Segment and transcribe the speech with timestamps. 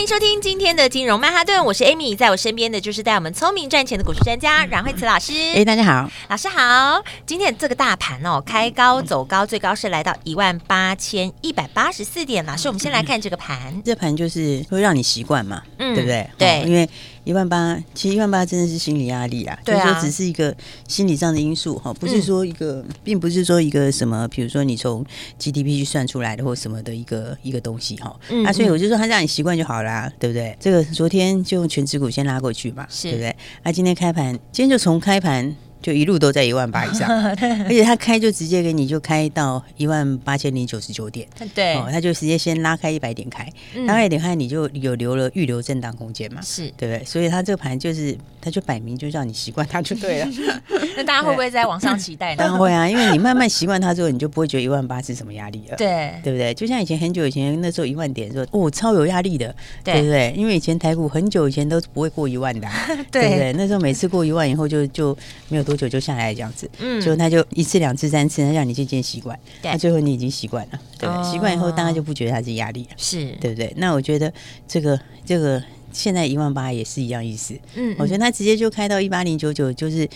[0.00, 5.34] 欢迎收听今天的金融曼哈顿，我是 Amy，在我身边的就是带我们聪明赚钱的股市专家阮慧慈老师。
[5.54, 7.04] 哎，大家好，老师好。
[7.26, 12.42] 今天这个大盘哦，开高走高，最高是来到一万八千一百八十四点。
[12.46, 16.30] 老师，我们先来看这个盘，嗯、这盘就是会让你习惯嘛，嗯，对不对？
[16.38, 16.88] 对，因为。
[17.24, 20.54] 一万八，其实一万八真的是心理压力啊，对啊，就是说只是一个
[20.88, 25.04] 心理上的因素哈，不是说一个，嗯、并不是说一个什么，比如说你从
[25.38, 30.56] GDP 去算出来的或什么的一个一个东西哈，嗯，啊，所以我就说他让你习惯就好啦，对不对？
[30.58, 33.36] 这个昨天就用权值股先拉过去嘛，是对不对？
[33.62, 35.54] 那、啊、今天开盘，今天就从开盘。
[35.82, 37.08] 就一路都在一万八以上，
[37.64, 46.70] 而且他开就直接给你就开到一万八千零九十九点，对，哦，他就直接先拉开一百点开，嗯、拉开一点开你就有留了预留震荡空间嘛，是。
[46.76, 47.04] 对不对？
[47.04, 50.28] 所以他这个盘就是它就摆明就让你习惯它就对了。
[50.96, 52.36] 那大家会不会在网上期待呢？
[52.38, 56.52] 当然会啊，因为你慢慢习惯它之后，你就不会觉得一万八是什么压力了，对，对不对？
[56.54, 60.34] 就像以前很久以前那时候一万点的时候，哦，超有压力的，对，对不对？
[60.36, 63.52] 因为以前台股很久以前都不会过一万的、啊， 对，对不对？
[63.54, 65.16] 那时候每次过一万以后就就
[65.48, 66.68] 没有多久就下来这样子。
[66.80, 73.72] 嗯，就他就一次两次三次，他让你渐渐习惯，那最后你已经习惯了，对，习惯以后大家就不觉得它是压力了，是对不对？
[73.76, 74.32] 那我觉得
[74.66, 80.08] 这个这个现在一万八也是一样意思，嗯，我觉得它直接就开到一八零九九，就是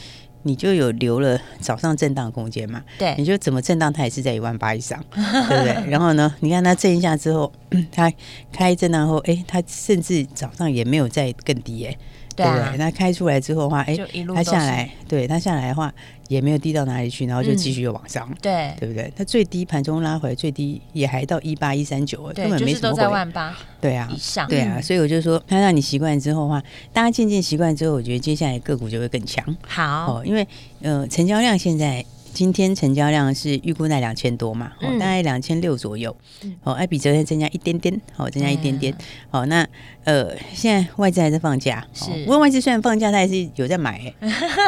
[0.43, 5.91] 你就有留了早上震荡空间嘛，对，你就怎么震荡它也是在一万八以上， 对不对？
[5.91, 7.53] 然后呢，你看它震一下之后，
[7.91, 8.13] 它
[8.53, 11.97] 开震荡后，哎，它甚至早上也没有再更低，哎。
[12.35, 12.77] 对不对？
[12.79, 13.97] 那开出来之后的话，哎，
[14.35, 15.93] 它下来，对它下来的话
[16.29, 18.73] 也没有低到哪里去，然后就继续又往上，对。
[18.79, 19.13] 对不对？
[19.17, 29.45] 它最低盘中拉回来最低也还到一八一三九，根本没什么在万八，对啊，以上，对啊，所以我就说，它让你习惯之后的话，大家渐渐习惯之后，我觉得接下来个股就会更强。
[29.67, 30.47] 好，因为
[30.83, 32.05] 呃，成交量现在。
[32.35, 36.17] 今天成交量是预估在两千多嘛，哦，大概两千六左右，
[36.65, 38.93] 哦，哎比昨天增加一点点，哦，增加一点点，
[39.31, 39.65] 好，那
[40.05, 44.01] 呃，现在外资还在放假，是，不过外资虽然放假，他还是有在买，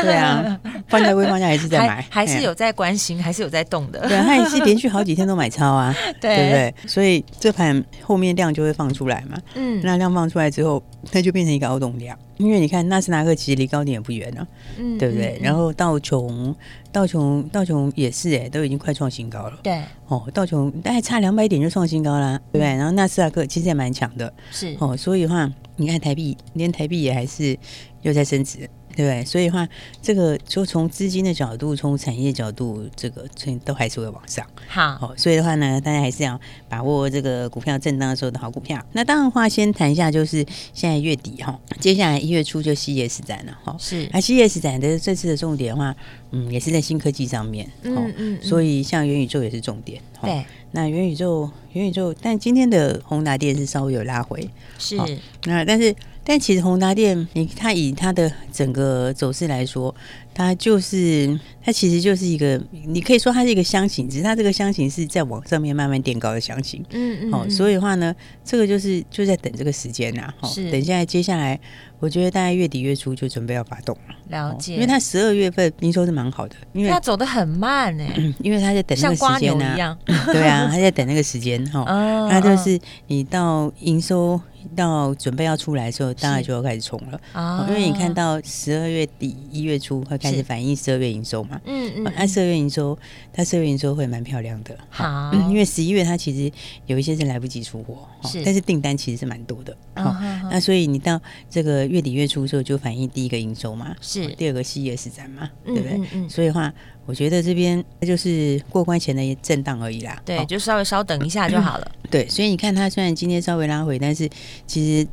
[0.02, 0.58] 对啊，
[0.88, 6.74] 放假归放假，还是在买，还是有在关心，还是有在动的，对，他也是连续好几天都买超啊， 对不对？
[6.86, 10.82] 所以这盘后面量就会放出来嘛，嗯，那量放出来之后，
[11.12, 12.18] 它就变成一个凹动量。
[12.38, 15.38] 因为你看纳斯达克其实离高点也不远了，嗯，对不对？
[15.40, 16.54] 嗯、然后道琼，
[16.92, 19.58] 道琼，道琼也是哎，都已经快创新高了。
[19.62, 22.76] 对，哦，道琼大概差两百点就创新高啦，对不对？
[22.76, 27.58] 然后纳斯达克其实也蛮强的，是哦，所以的话，你看台币，连台币也还是
[28.02, 28.68] 又在升值。
[28.96, 29.22] 对不对？
[29.26, 29.68] 所以的话，
[30.00, 33.28] 这个就从资金的角度，从产业角度，这个
[33.62, 34.44] 都还是会往上。
[34.66, 38.82] 好，哦，所以的话呢，大家还是要把握这个股票震荡的时候的好股票。
[38.92, 43.76] 那当然话，先谈一下，就是现在月底哈，接下来一月初就 CES 展了哈。
[43.78, 45.94] 是，那 CES 展的这次的重点的话，
[46.30, 47.70] 嗯，也是在新科技上面。
[47.82, 48.38] 嗯嗯。
[48.42, 50.00] 所以像元宇宙也是重点。
[50.22, 50.42] 对。
[50.72, 54.48] 那元宇宙，元宇宙，但今天的宏达电是稍微有拉回。
[54.78, 54.96] 是。
[55.44, 55.94] 那但是。
[56.28, 59.94] 但其实宏达电，你它以它的整个走势来说，
[60.34, 66.84] 它就是它其实就是一个，你可以说它是一个箱型，只是它这个箱型是在往上面慢慢垫高的箱型。
[66.90, 67.32] 嗯嗯。
[67.32, 68.12] 哦，所以的话呢，
[68.44, 70.28] 这个就是就在等这个时间呐。
[70.40, 70.68] 哦，是。
[70.72, 71.60] 等下来接下来，
[72.00, 74.14] 我觉得大概月底月初就准备要发动了。
[74.28, 74.74] 了解。
[74.74, 78.34] 因为它十二月份营收是蛮好的，因为它走的很慢呢、欸。
[78.40, 79.96] 因为它在等那个时间呢。
[80.32, 81.84] 对啊，它在等那个时间哈。
[81.86, 82.26] 哦。
[82.28, 82.76] 它就是
[83.06, 84.40] 你到营收。
[84.74, 87.66] 到准备要出来的时候，当然就要开始冲了啊！
[87.68, 92.98] 因为你看到十二月底一月初会开始反映十二月营收嘛，嗯嗯，它十二月营收，
[93.32, 94.76] 它十二月营收会蛮漂亮的。
[94.88, 96.50] 好，因为十一月它其实
[96.86, 99.76] 有一些是来不及出货，是，但是订单其实是蛮多的。
[99.94, 100.14] 好，
[100.50, 101.20] 那所以你到
[101.50, 106.28] 这个月底月初的时候就反映第一个营收嘛，是，第二个 CES 展嘛，对不对？
[106.28, 106.72] 所以的话。
[107.06, 111.92] 我觉得这边就是过关前的一震荡而已啦，对，就稍微稍等一下就好了。
[112.10, 114.28] 对，所以你看它虽然今天稍微拉回，但是
[114.66, 115.08] 其实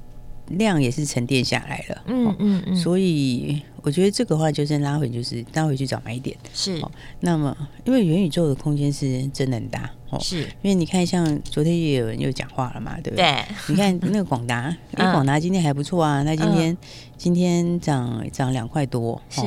[0.50, 2.04] 量也是沉淀下来了。
[2.08, 2.76] 嗯嗯嗯。
[2.76, 6.36] 所以我觉得这个话就是拉回，就是拉回去找买点。
[6.54, 6.82] 是。
[7.20, 7.56] 那么，
[7.86, 9.90] 因为元宇宙的空间是真的很大。
[10.10, 10.20] 哦。
[10.20, 10.42] 是。
[10.62, 13.24] 因为你看，像昨天也有人又讲话了嘛，对不对？
[13.24, 13.46] 对。
[13.70, 16.78] 你看那个广达， 哎，广达今天还不错啊，那今天
[17.18, 19.22] 今天涨涨两块多。
[19.30, 19.42] 是。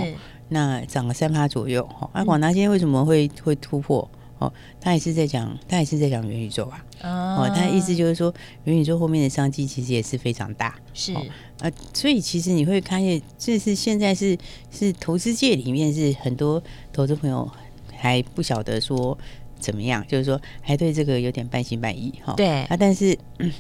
[0.48, 4.08] 那涨了三趴左右，哈，啊，广达今天为什么会会突破？
[4.38, 6.84] 哦，他也是在讲，他也是在讲元宇宙啊。
[7.02, 8.32] 哦，他的意思就是说，
[8.64, 10.75] 元宇宙后面的商机其实也是非常大。
[10.93, 11.22] 是啊、
[11.60, 14.37] 呃，所以其实你会看见，这是现在是
[14.70, 17.50] 是投资界里面是很多投资朋友
[17.96, 19.16] 还不晓得说
[19.58, 22.35] 怎么样，就是说还对这个有点半信半疑哈。
[22.37, 23.17] 对啊，但是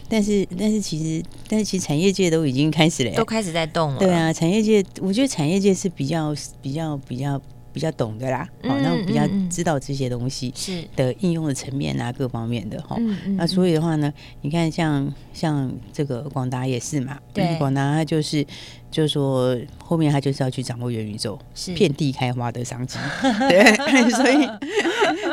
[0.08, 3.98] 但是但是其实但是其实产业界都已经开始了，都开始在动了。
[3.98, 7.40] 对啊，产业界我觉得产业界是比较比较比较。
[7.72, 12.96] 比较懂的啦，好、嗯，那比较知道这些东西是的应用的层面啊，各方面的哈。
[13.36, 14.10] 那所以的话呢，
[14.40, 18.46] 你看像像这个广达也是嘛，对，广达它就是。
[18.90, 22.98] 就是说，后面他就是要去掌握元宇宙，是遍地开花的商机。
[23.48, 24.48] 对，所以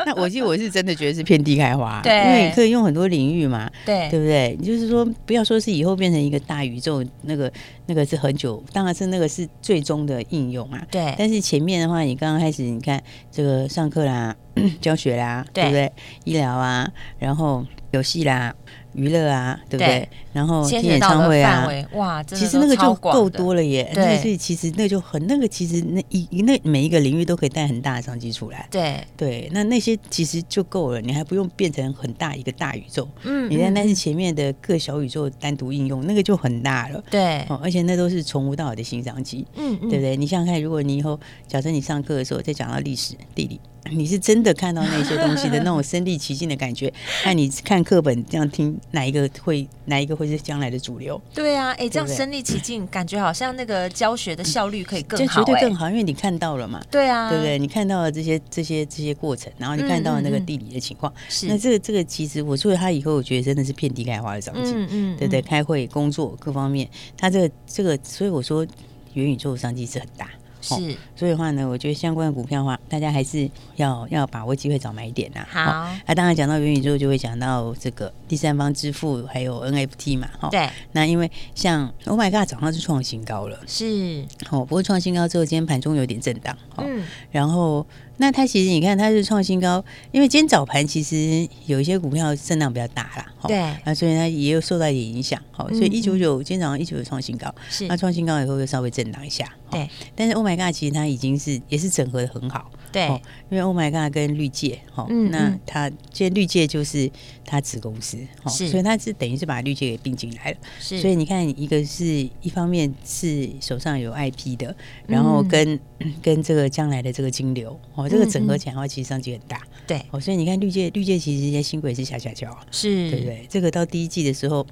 [0.04, 4.56] 那我记得我是真的觉得是遍地开花，对，因为可以用很多领域嘛，对，对不对？
[4.62, 7.50] 就是说，不要说是以后变成一个大宇宙，那个
[7.86, 10.86] 那个是很久，当然是那个是最终的应用啊。
[10.90, 14.34] 对，但是前面的话，你刚刚开始，你看这个上课啦、
[14.80, 15.90] 教学啦，对不对？
[16.24, 17.64] 医疗啊，然后
[17.94, 18.54] 游戏啦。
[18.94, 19.86] 娱乐啊，对不对？
[19.86, 23.90] 对，然后听演唱会啊，哇，其实那个就够多了耶。
[23.92, 28.68] 对，所以其实那就很那个，其实那一那每一个领域都可以带很大的商机出来。
[28.70, 33.08] 对对，那那些其实就够了，你还不用变成很大一个大宇宙。
[33.24, 37.02] 嗯，你看，但是前面的各小宇宙单独应用，那个就很大了。
[37.10, 39.44] 对，哦，而且那都是从无到有的新商机。
[39.56, 40.16] 嗯嗯，对不对？
[40.16, 41.18] 你想想看，如果你以后
[41.48, 43.60] 假设你上课的时候再讲到历史、地理。
[43.90, 46.90] 你是真的看到那些东西的那种身临其境的感觉，
[47.26, 51.20] 那你看课本这样听，哪一个会哪一个会是将来的主流？
[51.34, 56.82] 对啊，哎、欸，这样身临其境，感觉好像那个教学的效率可以更好、欸，绝对更好，因为你看到了嘛。
[56.90, 57.58] 对啊，对不对？
[57.58, 65.42] 你看到了这些这些这些过程，然后你看到了那个地理的情况，是、嗯嗯、那这个这个其实我说了他以后，我觉得真的是遍地开花的场景，嗯嗯，对不对？
[65.42, 68.66] 开会、工作各方面，他这个这个，所以我说
[69.12, 70.28] 元宇宙的商机是很大。
[70.64, 75.46] 是、哦，所以的话呢，我觉得相关的股票的话，大家还是要要把握机会找买点呐。
[75.48, 75.62] 好，
[76.06, 80.28] 那、哦、当然讲到元宇宙，就会讲到这个第三方支付，还有 NFT 嘛。
[80.40, 80.68] 哈、哦，对。
[80.92, 83.60] 那因为像 Oh My God，早上是创新高了。
[83.66, 84.24] 是。
[84.50, 86.56] 哦，不过创新高之后，今天盘中有点震荡。
[86.76, 87.04] 哦、嗯。
[87.30, 87.86] 然后。
[88.16, 102.70] 那它其实你看它是创新高，因为今天早盘其实有一些股票震荡比较大啦，对，啊，所以它也有受到一点影响，好，所以一九九今天早上一九九创新高，是，那创新高以后又稍微震荡一下，对，但是 Oh my God，其实它已经是也是整合的很好。
[102.92, 103.08] 对，
[103.50, 107.10] 因为 Oh My God 跟绿界，哈，那它这绿界就是
[107.44, 110.56] 它子公司，哈，所以它是等于是把绿界给并进来了。
[110.78, 112.04] 是，所以你看，一个是
[112.40, 114.72] 一方面是手上有 IP 的，
[115.08, 115.76] 然后跟
[116.22, 119.60] 跟这个将来的这个金流，哦，这个整合起来的话，其实商机很大。
[119.86, 123.46] 对，哦，所以你看绿界，绿界其实在新贵是下下焦，是对不对？
[123.48, 124.66] 这个到第一季的时候，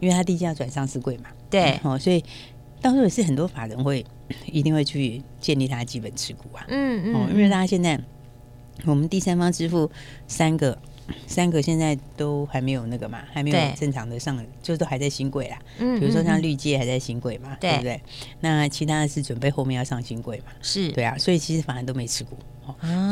[0.00, 2.22] 因为它低价转上市柜嘛，对，哦，所以。
[2.82, 4.04] 到时候也是很多法人会
[4.52, 7.98] 一定会去建立他的基本持股啊，嗯嗯，哦，因为大家现在
[8.84, 9.90] 我们第三方支付
[10.28, 10.78] 三个
[11.26, 17.76] 三个现在都还没有那个嘛，还没有正常的上，就都还在新贵啦，嗯，比如说像绿界还在新贵嘛，对。
[17.76, 18.00] 不对？
[18.40, 20.90] 那其他的是准备后面要上新贵嘛，是。
[20.92, 22.36] 对啊，所以其实反而都没持股。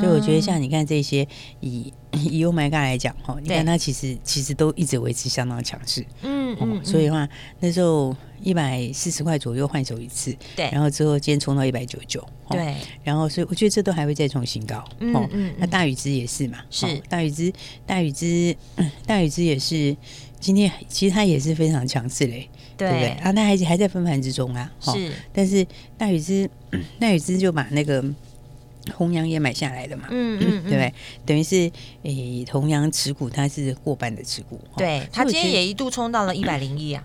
[0.01, 1.25] 所以我觉得像你看这些
[1.61, 7.29] 以以 Oh My God 来讲哈，你看它其实其实都一直维持相当强势，嗯嗯，所以的话
[7.61, 16.87] 那时候一百四十块左右换手一次，对，然后之后今天冲到一百九十九，对，然后所以我觉得这都还会再创新高，嗯嗯，那大宇之也是嘛，是。
[17.09, 17.53] 大宇之
[17.87, 18.57] 大宇之
[19.07, 19.97] 大宇之也是
[20.41, 22.89] 今天其实它也是非常强势嘞，对。
[22.89, 23.09] 不对？
[23.23, 26.49] 啊，那还还在分盘之中啊，是，但是 大宇之
[27.01, 28.05] 大宇之就把那个。
[28.93, 30.09] 弘洋也买下来了嘛？
[30.11, 30.95] 嗯嗯，对不对？
[31.25, 31.71] 等于是
[32.03, 37.03] 诶，弘洋持股它是过半的持股，对，它今天也一度冲到了一百零一啊。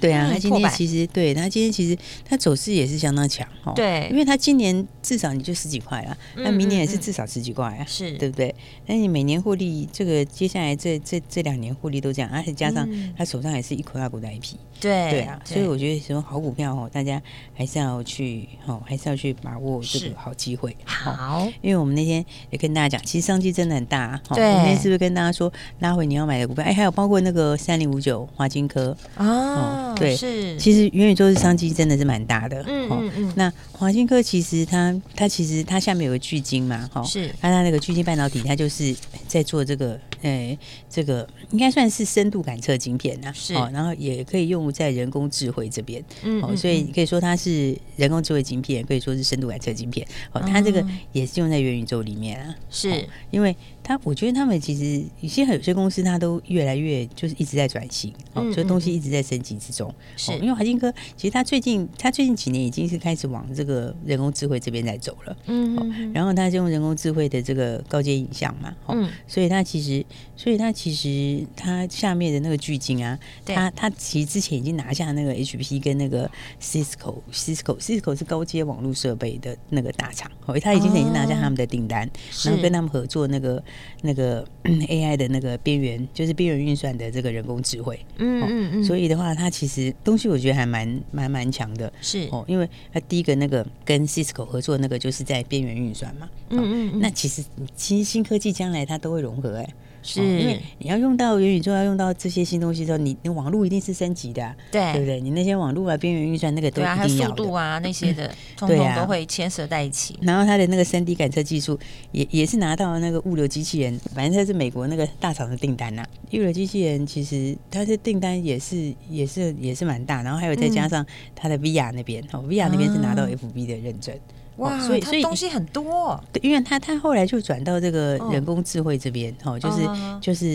[0.00, 3.72] 对啊，他今天其实对他今天其实他走势也是相当强哦。
[3.74, 8.54] 对，因为他今年至少你就十几块了，那明年也是至少十几块啊，是对不对？
[8.86, 17.20] 那你每年获利，这个接下来这这这两年获利都这样，而且加上他手上也是一块大股的 IP，对对啊，所以我觉得什么好股票哦，大家
[17.54, 20.76] 还是要去哦，还是要去把握这个好机会。
[20.84, 24.20] 好，因为我们那天也跟大家讲，其实商机真的很大。
[24.34, 26.64] 对，我们那天是不是跟大家说拉回你要买的股票？
[26.64, 29.85] 哎，还有包括那个三零五九华金科啊。
[29.94, 32.64] 对，是，其实元宇宙的商机真的是蛮大的。
[32.66, 33.32] 嗯嗯嗯。
[33.36, 37.28] 那华新科其实它它其实它下面有个巨晶嘛，哈，是。
[37.40, 38.94] 它它那个巨晶半导体，它就是
[39.28, 40.58] 在做这个呃，
[40.88, 52.96] 这个应该算是深度感测晶片呐，是哦，然后也可以用在人工智慧这边，嗯，哦，所以可以说它是人工智慧晶片，可以说是深度感测晶片，哦，它这个也是用在元宇宙里面啊，是、哦、
[53.30, 53.54] 因为。
[53.88, 59.94] 它我觉得他们其实有些有些公司，它都越来越就是一直在转型，哦，所以东西一直在升级之中。
[60.16, 65.36] 是，因为华晶科其实它最近它最近几年已经是开始往这个人工智慧这边在走了。
[65.46, 70.04] 嗯，然后它就用人工智慧的这个高阶影像嘛，嗯，所以它其实，
[70.36, 82.08] 所以它其实它下面的那个巨鲸啊，它它其实之前已经拿下那个 HP 跟那个 Cisco，Cisco，Cisco 是高阶网络设备的那个大厂，哦，它已经已经拿下他们的订单，
[82.44, 83.62] 然后跟他们合作那个。
[84.02, 97.42] 那个 AI 的那个边缘，就是边缘运算的这个人工智慧，嗯嗯嗯，所以的话，它其实东西我觉得还蛮蛮蛮强的，是哦，因为它第一个那个跟 Cisco 合作那个就是在边缘运算嘛，嗯嗯，嗯，那其实
[97.74, 99.74] 其实新科技将来它都会融合哎、欸。
[100.06, 105.20] 是，因为你要用到元宇宙，要用到这些新东西的时候，你你网络一定是升级的，啊，对对不对？
[105.20, 110.16] 你那些网络啊、边缘运算那个都一定要的，对啊，速度啊那些的， 通通都会牵涉在一起。
[110.22, 111.78] 然后它的那个三 D 感测技术
[112.12, 116.08] 也也是拿到那个物流机器人，反正它是美国那个大厂的订单呐，啊。
[116.32, 124.14] 物流机器人其实它的订单也是也是也是蛮大，然后还有再加上它的 VR 那边哦，VR 那边是拿到 FB 的认证。
[124.56, 129.88] 哇，所以所以东西很多，对，因为他他后来就转到这个人工智慧这边，哦，就是
[130.20, 130.46] 就是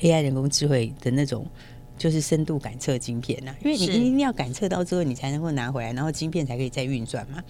[0.00, 1.46] AI 人工智慧的那种，
[1.96, 7.42] 就是深度感测晶片呐，因为你一定要感测到之后，你才能够拿回来，然后晶片才可以再运转嘛，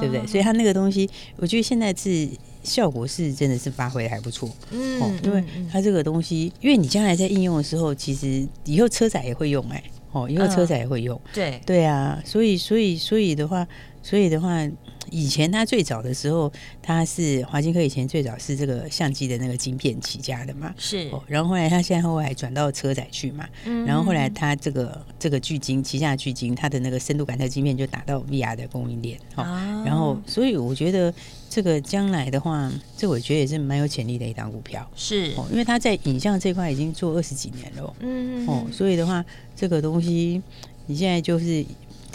[0.00, 0.26] 对不对？
[0.26, 2.28] 所以它那个东西，我觉得现在是
[2.62, 5.42] 效果是真的是发挥的还不错，嗯，哦，因为
[5.72, 9.82] 它这个东西，因为你将来在应用的时候，其实以后车载也会用，哎，
[10.14, 13.68] 哦，以后车载也会用，对对啊，所以所以所以的话，
[14.02, 14.66] 所以的话。
[15.10, 16.50] 以前他最早的时候，
[16.82, 21.08] 他是华金科以前最早是这个相机的那个晶片起家的嘛，是。
[21.28, 23.84] 然后后来他现在后来转到车载去嘛，嗯。
[23.84, 29.44] 然后后来他这个这个巨晶旗下的巨晶，他的那个深度感测晶片就打到 VR 的供应链，哦。
[29.84, 31.12] 然后所以我觉得
[31.54, 35.32] 这个将来的话，这我觉得也是蛮有潜力的一档股票，是。
[35.36, 38.44] 哦，因为它在影像这块已经做二十几年了，嗯。
[38.48, 40.42] 哦，所以的话，这个东西
[40.86, 41.64] 你现在就是。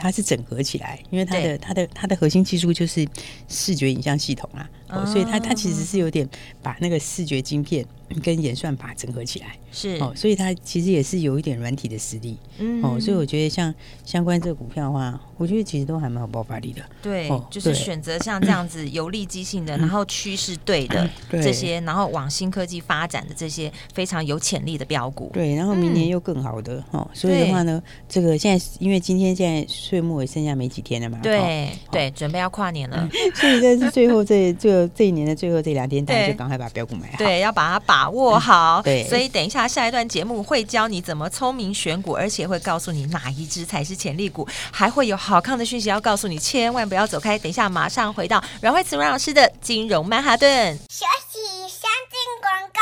[0.01, 3.05] 它是整合起来，因为它的它的它的核心技术就是
[3.49, 6.27] 视觉影像系统啊，哦，所以它它其实是有点
[6.61, 7.85] 把那个视觉晶片。
[8.23, 13.71] 跟演算法整合起来是哦，所以它其实也是有一点软体的实力，嗯哦，所以我觉得像
[14.03, 16.81] 相关这个股票的话，我觉得其实都还蛮有爆发力的。
[17.03, 25.29] 对，哦、就是选择像这样子有利基性的，然后趋势对的这些，然后往新科技发展的这些非常有潜力的标股。
[25.31, 38.09] 对，然后明年又更好的、嗯、哦，所以的话呢，这个现在因为今天现在岁末也剩下没几天了嘛，对、哦、对，准备要跨年了， 嗯、所以这是最后这这这一年的最后这两天，大家就赶快把标股买好，对，要把它把。
[38.09, 47.37] 握好，对，所以等一下下一段节目会教你怎么聪明选股，而且会告诉你哪一只才是潜力股，还会有好看的讯息要告诉你，千万不要走开。
[47.37, 50.75] 等一下马上回到阮慧慈阮老师的金融曼哈顿。
[50.89, 52.79] 休息，先进广告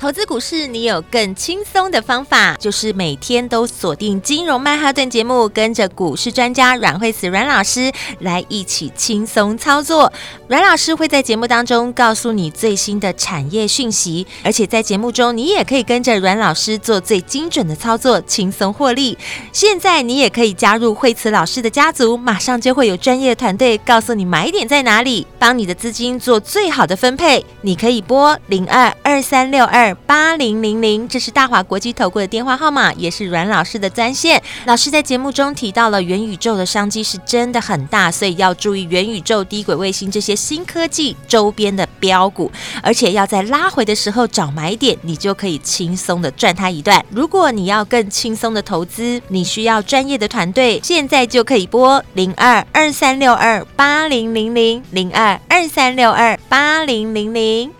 [0.00, 10.10] 投资股市，你有更轻松的方法，就是每天都锁定金融曼哈顿节目，跟着股市专家阮慧慈阮老师来一起轻松操作。
[10.48, 19.18] 阮老师会在节目当中告诉你最新的产业讯息，而且在节目中你也可以跟着阮老师做最精准的操作，轻松获利。
[19.52, 27.44] 现在你也可以加入慧慈老师的家族，马上就会有专业团队告诉你买点在哪里，帮你的资金做最好的分配。
[27.60, 29.89] 你可以拨零二二三六二。
[29.94, 34.42] 八零零零，这是大华国际投顾的电话号码，也是阮老师的专线。
[34.66, 42.50] 老师在节目中提到了元宇宙的商机是真的很大，所以要注意元宇宙、低轨卫星这些新科技周边的标股，
[42.82, 47.04] 而且要在拉回的时候找买点，你就可以轻松的赚它一段。
[47.10, 57.79] 如果你要更轻松的投资，你需要专业的团队，现在就可以拨零二二三六二八零零零零二二三六二八零零零。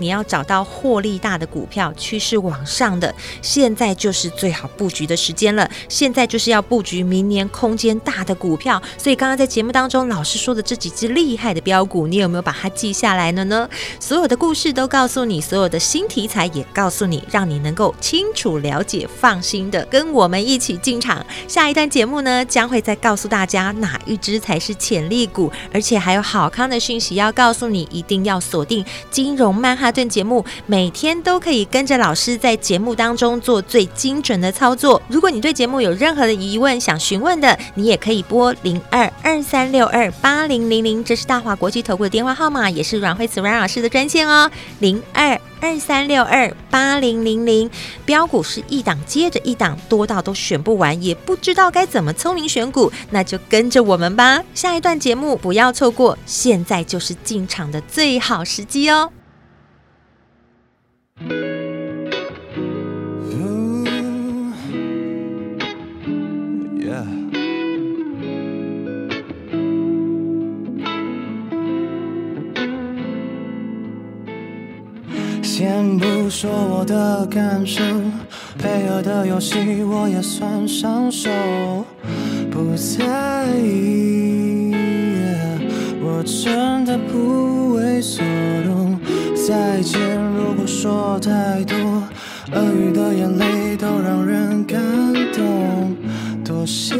[0.00, 5.70] 你要找到获利大的股票，趋势往上的，现在就是最好布局的时间了。
[5.88, 8.82] 现在就是要布局明年空间大的股票。
[8.96, 13.68] 所以刚刚在节目当中，老师说的这几只厉害的标股，你有没有把它记下来了呢？
[14.00, 21.24] 所有的故事都告诉你，所有的新题材也告诉你，让你能够清楚了解、放心的跟我们一起进场。
[21.46, 35.00] 下一段节目呢，将会再告诉大家哪一只才是潜力股，而且还有好康的讯息要告诉你，一定要锁定金融曼哈顿节目，每天都可以跟着老师在节目当中做最精准的操作。
[35.08, 47.70] 如果你对节目有任何的疑问想询问的，你也可以拨零二二三六二八零零零，这是大华国际投顾的电话号码，也是阮慧慈阮老师的专线哦，零二二三六二八零零零。
[48.04, 54.42] 标股是一档接着一档，多到都选不完，也不知道该怎么聪明选股，那就跟着我们吧。
[54.54, 59.10] 下一段节目不要错过，现在就是进场的最好时机哦。
[75.42, 77.82] 先不说我的感受，
[78.58, 81.28] 配合的游戏我也算上手，
[82.50, 85.60] 不在意，yeah,
[86.02, 88.24] 我真的不为所
[88.64, 88.98] 动。
[89.34, 89.98] 再见，
[90.80, 91.76] 说太多，
[92.54, 94.80] 鳄鱼的眼泪都让人感
[95.30, 95.94] 动。
[96.42, 96.96] 多谢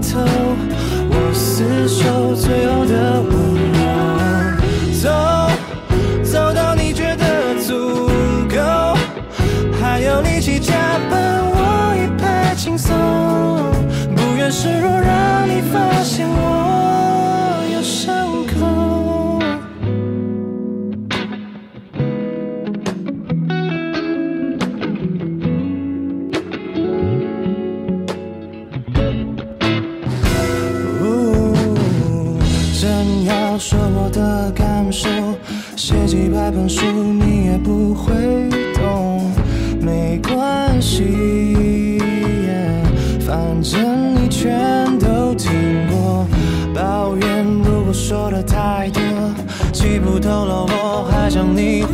[0.00, 0.20] 头，
[1.10, 3.49] 我死守最后的吻。
[48.10, 49.00] 说的太多，
[49.72, 51.84] 记不透了，我还想你。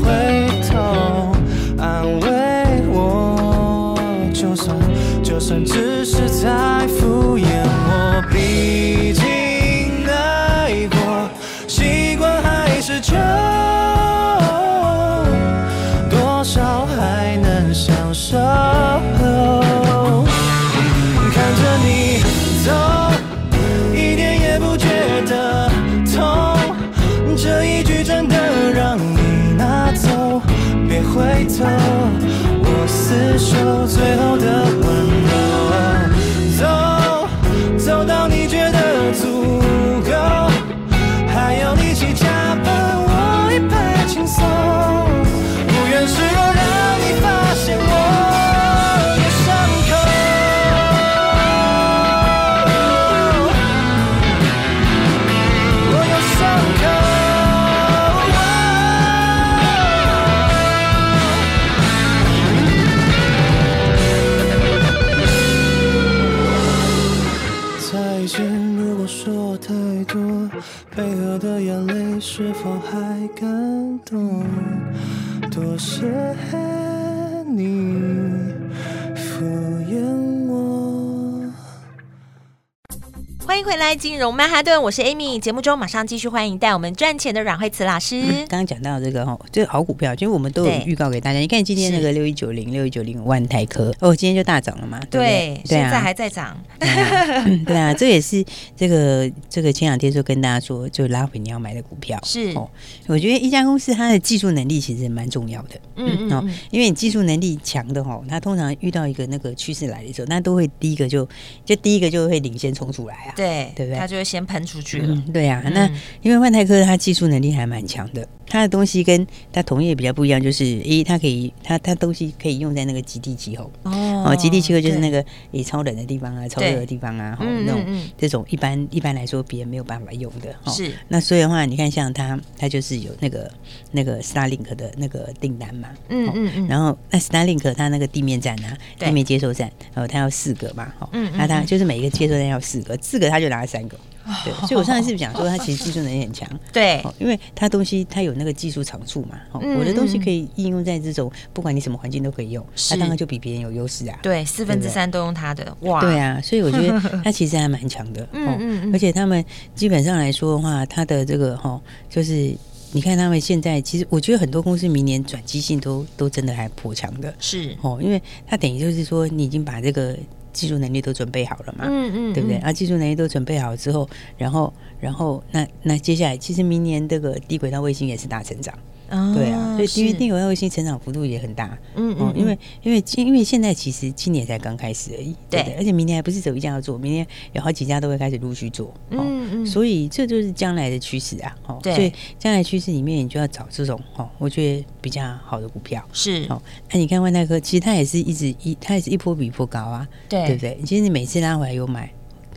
[83.97, 85.39] 金融曼哈顿，我是 Amy。
[85.39, 88.21] 节目中马上继续欢迎带我们赚钱的阮慧慈老师。
[88.47, 91.39] 刚刚讲到这个哈，这个好股票，其实我们都有预告给大家。
[91.39, 96.57] 你看今天那个六一九零六一九零万泰科哦，今天就大涨了嘛，对对，现在还在涨。
[96.79, 98.45] 对啊， 这也是
[98.77, 102.69] 这个这个前两天就跟大家说，就拉回你要买的股票是哦。
[103.07, 111.27] 我觉得一家公司它的技术能力其实蛮重要的，嗯嗯哦，因为你技术能力强的哈，它通常遇到一个那个趋势来的时候，那都会第一个就
[111.65, 113.33] 就第一个就会领先冲出来啊。
[113.35, 113.99] 对，对不对？
[113.99, 115.09] 他就会先喷出去了。
[115.09, 115.91] 嗯、对啊，那
[116.23, 127.85] 因为万泰科它技术能力还蛮强的，它的东西跟它同业比较不一样，就是一，它可以它它东西可以用在那个极地气候哦，极地气候就是那个诶超冷的地方啊，超热的地方啊，哦，那种
[128.19, 130.55] 这种一般一般来说别人没有办法用的。
[130.73, 130.93] 是。
[131.09, 133.51] 那所以的话，你看像它，它就是有那个
[133.93, 135.89] 那个 Starlink 的那个订单嘛。
[136.09, 136.67] 嗯嗯嗯。
[136.69, 141.09] 然后那 Starlink 它那个地面站啊，地面接收站，然后它要四个嘛，哈。
[141.13, 141.31] 嗯。
[141.37, 143.97] 那它就是每一个接收站要四个，四个它就拿了三个。
[144.45, 146.49] 对，所以我上次是讲说它其实技术能力很强？
[146.73, 149.39] 对，因为它东西它有那个技术长处嘛。
[149.53, 154.19] 我的东西可以应用在这种不管你什么环境都可以用，它当然就比别人有优势啊。
[154.23, 156.01] 对，四分之三都用它的，哇！
[156.01, 158.29] 对啊，所以我觉得 它其实还蛮强的。
[158.33, 159.45] 嗯嗯，而且他们
[159.77, 162.53] 基本上来说的话，它的这个哈，就是
[162.91, 167.33] 你看他们现在其实我觉得很多公司明年转机性都都真的还颇强的。
[167.39, 170.19] 是哦，因为它等于就是说你已经把这个。
[170.57, 171.85] 技术能力都准备好了嘛？
[171.87, 172.57] 嗯嗯，对不对？
[172.59, 178.75] 啊，技术能力都准备好之后，然后，然后，那那接下来，其实明年这个低轨道卫星也是大成长。
[179.11, 181.79] 哦、对啊，所以低低轨道卫星成长幅度也很大。
[181.95, 188.93] 嗯嗯，因为因为因为现在其实今年才刚开始而已，对，对，而且明年还不是只有一家要做，明年有好几家都会开始陆续做。
[189.11, 191.57] 嗯嗯，所以这就是将来的趋势啊。
[191.67, 196.03] 哦，所以将来趋势里面，你就要找这种哦，我觉得比较好的股票。
[196.13, 196.61] 是哦，
[196.93, 200.07] 那你看万泰科，其实它也是一直一，它也是一波比一波高啊。
[200.29, 200.79] 对，对不对？
[200.85, 202.11] 其实你每次拉回来有买。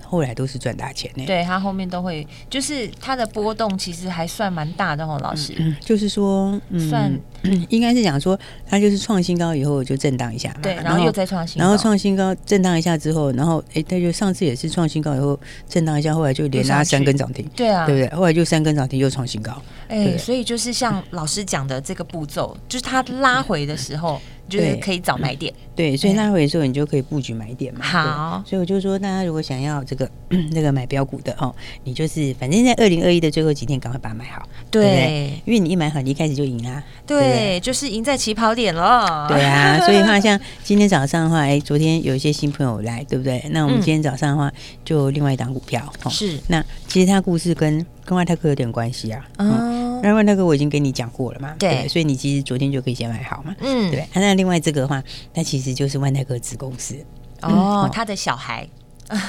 [0.09, 1.23] 后来都是赚大钱呢。
[1.27, 5.53] 对，他后面都会，就是它的波动其实还算蛮大的哦，老师。
[5.59, 7.11] 嗯，就是说，嗯、算
[7.69, 18.17] 应该是讲说，它就是创新高以后就震荡一下嘛，对，然后又再创新高，然后创新高震荡一下之后，然后哎，它就上次也是创新高以后震荡一下，后来就连拉三根涨停，对啊，对不对？
[18.17, 24.19] 后来就三根涨停又创新高，哎，所以就是像老师讲的这个步骤，就是它拉回的时候。
[24.49, 27.85] 就是可以找买点， 对，所以那回的时候你就可以布局买点嘛。
[27.85, 30.09] 好，所以我就说，大家如果想要这个
[30.51, 35.41] 那个买标股的哦，你就是反正在二零二一的最后几天，赶快把它买好，对，对不对？
[35.45, 39.27] 因为你一买好，你一开始就赢啊，对，就是赢在起跑点了。
[39.29, 43.43] 对啊， 所以的话像今天早上的话，哎，昨天有一些新朋友来，对不对？
[43.51, 44.51] 那我们今天早上的话，
[44.83, 46.39] 就另外一档股票，哦、是。
[46.47, 49.25] 那其实它故事跟跟外太科有点关系啊。
[49.37, 49.88] 嗯。
[49.99, 54.07] 哦那万泰科我已经跟你讲过了嘛，对，所以你其实昨天就可以先买好嘛，嗯，对。
[54.13, 56.95] 那另外这个的话，它其实就是万泰科子公司。
[57.41, 58.67] 哦，他的小孩，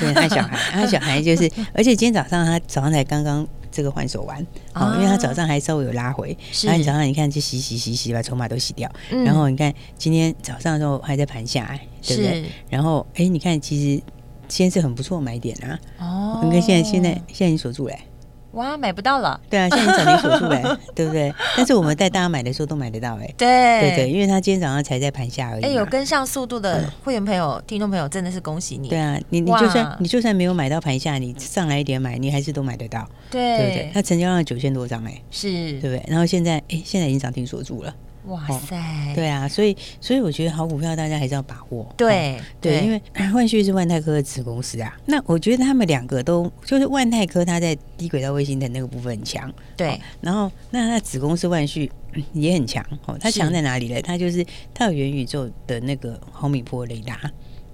[0.00, 8.90] 对，他小孩， 他小孩就是，而且今天早上他早上才刚刚这个换手完，哦，因为他早上还稍微有拉回，然后你早上你看就洗洗洗洗把筹码都洗掉，
[9.24, 12.44] 然后你看今天早上的时候还在盘下，对不对？
[12.68, 14.02] 然后哎，你看其实
[14.48, 17.96] 先是很不错买点啊，哦，你看现在现在现在你锁住嘞。
[18.52, 19.40] 哇，买不到了。
[19.48, 20.62] 对啊，现在涨停锁住哎，
[20.94, 21.32] 对不对？
[21.56, 23.34] 但是我们带大家买的时候都买得到哎。
[23.36, 25.64] 对对对，因为他今天早上才在盘下而已。
[25.64, 28.88] 哎，有跟上速度的会员朋友、嗯、听众朋友，真的是恭喜你。
[28.88, 33.08] 对啊，你你就算你就算没有买到盘下，你上来一点买，你还是都买得到。
[33.30, 33.90] 对对不对？
[33.94, 35.48] 他成交量九千多张哎，是，
[35.80, 36.04] 对不对？
[36.08, 37.94] 然后现在哎，现在已经涨停锁住了。
[38.26, 39.12] 哇塞、哦！
[39.14, 41.90] 对啊，所以所以我觉得好股票大家还是要把握。
[41.96, 43.00] 对、哦、对，因为
[43.33, 44.94] 万旭是万泰科的子公司啊。
[45.06, 49.50] 那我觉得他们两个都就是万泰科，它在低轨道卫星的那个部分很强。
[49.74, 51.90] 对、哦，然后那它子公司万旭
[52.35, 53.16] 也很强哦。
[53.18, 54.02] 它强在哪里呢？
[54.02, 57.18] 它就是它有元宇宙的那个毫米波雷达。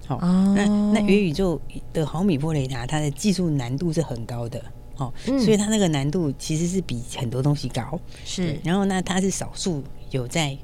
[0.07, 0.17] 哦，
[0.55, 1.59] 那那元宇宙
[1.91, 4.63] 的毫米波雷达，它的技术难度是很高的。
[4.95, 7.99] 哦、嗯，所以它那个难度其实是比很多东西高。
[8.23, 9.83] 是，然后那它是少数。
[10.11, 10.57] 有在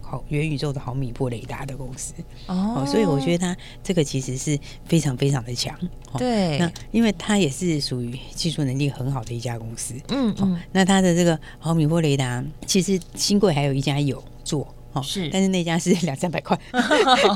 [0.00, 2.12] 好元宇宙的毫米波雷达的公司
[2.46, 5.78] 哦，所以我觉得它这个其实是非常非常的强。
[6.16, 9.94] 对，那因为它也是属于技术能力很好的一家公司。
[10.08, 14.66] 嗯嗯，那它的这个毫米波雷达，其实新贵还有一家有做。
[15.02, 16.58] 是，但是那家是 两三百块，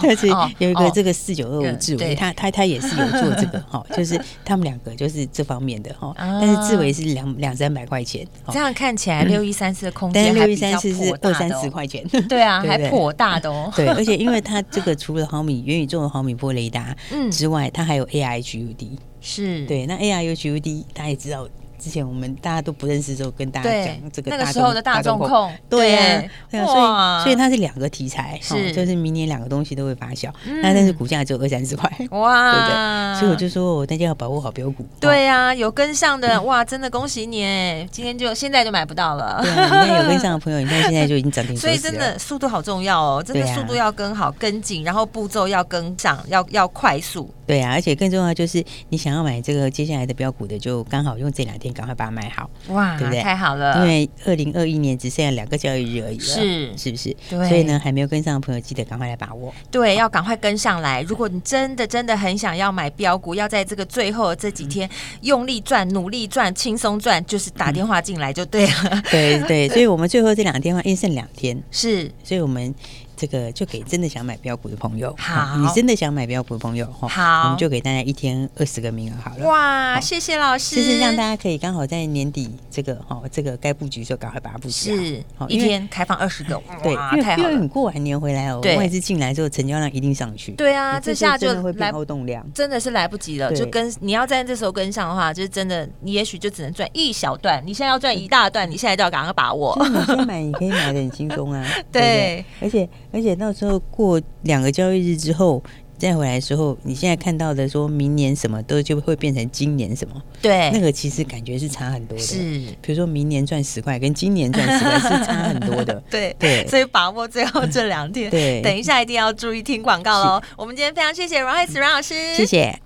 [0.03, 0.27] 但是
[0.59, 16.97] 有一个这个四九二五智维，他他他也是有做这个 哈，就是他们两个就是这方面的哈，但是智维是两两三百块钱，这样看起来六一三四的空间，六一三四是二三十块钱，对啊，还颇大的哦，对，而且因为它这个除了毫米元宇宙的毫米波雷达
[17.31, 19.65] 之外，它还有 AIGUD 是。
[19.67, 21.49] 对，那 AI GUD 大家也知道。
[21.83, 30.31] 之前我们大家都不认识的时候，跟大家讲这个那个时候的大众控，对呀，对啊，所以所以它是两个题材，是就是明年两个东西都会发酵，
[30.63, 33.21] 那但是股价只有二三十块，哇，对不对？
[33.21, 34.87] 所以我就说我，大家要把握好标股。
[35.01, 37.89] 对呀，有跟上的 哇，真的恭喜你哎！
[37.91, 39.41] 今天就现在就买不到了。
[39.43, 41.57] 对，你看有跟上的朋友，你看现在就已经涨停。
[41.59, 47.33] 所以真的速度好重要哦，真的速度要跟好跟紧，然后步骤要跟上，要要快速。
[47.47, 53.23] 对啊，而且更重要就是你想要买这个接下来的标股的，就刚好用这两天赶快把它买好，哇，对不对？
[53.23, 57.17] 太好了，因为二零二一年只剩下两个交易日而已了，是是不是？
[57.31, 59.53] 对，所以呢，还没有跟上的朋友，记得赶快来把握。
[59.71, 61.03] 对，要赶快跟上来。
[61.03, 64.89] 如果你真的真的很想要买标股，要在这个最后这几天
[65.23, 68.75] 用力赚、努力赚、轻松赚，就是打电话进来就对了。
[68.91, 72.75] 嗯、对对， 所以我们最后这两天话，因为剩两天，是，所以我们。
[73.23, 79.47] 这个就给真的想买标股的朋友，好，你真的想买标股的朋友，好，我们就给大家一天二十个名额好了。
[79.47, 84.73] 哇，谢谢老师，就是让大家可以刚好在年底这个哈，这个该布局的时候赶快把它布局。
[84.73, 86.95] 是，一天开放二十个， 对，
[87.39, 90.51] 因为你过完年回来哦，外资进来之后，成交量一定上去。
[90.55, 93.55] 对啊，这下就会变后动量，真的是来不及了。
[93.55, 97.63] 就跟你要在这时候跟上的话，就是真的，你也许就只能赚一小段。
[97.65, 99.79] 你现在要赚一大段，你现在就要赶快把握。
[99.89, 101.65] 你先买，你可以买的很轻松啊。
[101.93, 103.83] 对，而且而且到时候。
[103.91, 105.63] 过两个交易日之后
[105.99, 110.23] 再回来的时候，你现在看到的说明年什么都就会变成今年什么？
[110.41, 112.25] 对，那个其实感觉是差很多的。
[112.25, 112.39] 是，
[112.81, 116.03] 比如说明年赚十块，跟今年赚十块是差很多的。
[116.11, 118.31] 对对，所以把握最后这两天。
[118.31, 120.43] 对，等一下一定要注意听广告喽。
[120.57, 122.81] 我们今天非常谢谢阮慧慈阮老师，谢谢。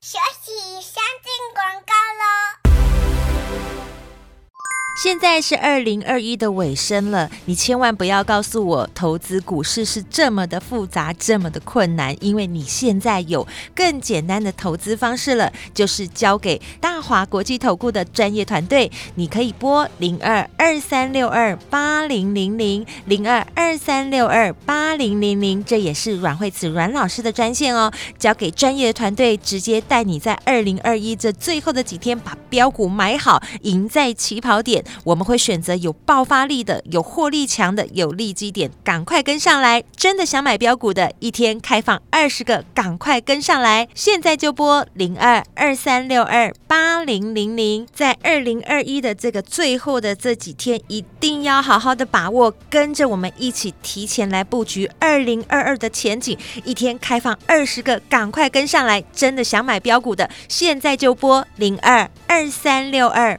[0.00, 2.61] 休息，先进广告喽。
[5.02, 18.92] 现在是二零二一的尾声了，你千万不要告诉我投资股市是这么的复杂，这么的困难，因为你现在有更简单的投资方式了，就是交给大华国际投顾的专业团队。
[19.16, 27.92] 你可以拨零二二三六二八零零零零二二三六二八零零零，这也是阮慧慈阮老师的专线哦。
[28.20, 34.84] 交给专业团队，直接带你在二零二一这最后的几天把标股买好，赢在起跑点。
[35.04, 39.82] 我们会选择有爆发力的、有获利强的、有利基点，赶快跟上来！
[39.96, 43.88] 真的想买标股的，一天开放二十个，赶快跟上来！
[43.94, 56.36] 现在就拨零二二三六二八零零零，在二零二一的这个最后的这几天，一定要好好的把握，跟着我们一起提前来布局二零二二的前景。
[56.64, 59.02] 一天开放二十个，赶快跟上来！
[59.12, 63.38] 真的想买标股的，现在就拨零二二三六二。